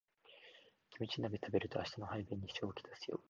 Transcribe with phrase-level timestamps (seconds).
[0.89, 3.19] キムチ鍋食べると明日の排便に支障をきたすよ